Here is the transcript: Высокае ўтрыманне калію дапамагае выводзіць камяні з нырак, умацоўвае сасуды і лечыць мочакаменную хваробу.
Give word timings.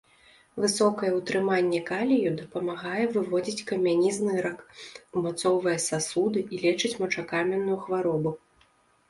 Высокае 0.63 1.09
ўтрыманне 1.17 1.81
калію 1.89 2.31
дапамагае 2.39 3.05
выводзіць 3.17 3.65
камяні 3.73 4.09
з 4.17 4.31
нырак, 4.31 4.65
умацоўвае 5.23 5.77
сасуды 5.89 6.39
і 6.53 6.65
лечыць 6.67 6.93
мочакаменную 7.05 7.77
хваробу. 7.87 8.37